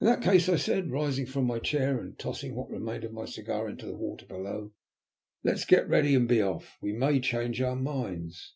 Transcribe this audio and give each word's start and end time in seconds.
"In 0.00 0.06
that 0.06 0.22
case," 0.22 0.48
I 0.48 0.56
said, 0.56 0.90
rising 0.90 1.26
from 1.26 1.44
my 1.44 1.58
chair 1.58 2.00
and 2.00 2.18
tossing 2.18 2.54
what 2.54 2.70
remained 2.70 3.04
of 3.04 3.12
my 3.12 3.26
cigar 3.26 3.68
into 3.68 3.84
the 3.84 3.98
water 3.98 4.24
below, 4.24 4.72
"let 5.44 5.56
us 5.56 5.66
get 5.66 5.86
ready 5.86 6.14
and 6.14 6.26
be 6.26 6.40
off. 6.40 6.78
We 6.80 6.94
may 6.94 7.20
change 7.20 7.60
our 7.60 7.76
minds." 7.76 8.54